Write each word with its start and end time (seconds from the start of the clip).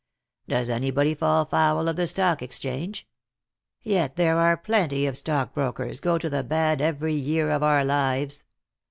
Does 0.47 0.67
anybody 0.71 1.13
fall 1.13 1.45
foul 1.45 1.87
of 1.87 1.95
the 1.95 2.07
Stock 2.07 2.41
Exchange? 2.41 3.07
Yet 3.83 4.15
there 4.15 4.39
are 4.39 4.57
plenty 4.57 5.05
of 5.05 5.15
stockbrokers 5.15 5.99
go 5.99 6.17
to 6.17 6.27
the 6.27 6.43
bad 6.43 6.81
every 6.81 7.13
year 7.13 7.51
of 7.51 7.61
our 7.61 7.85
lives. 7.85 8.43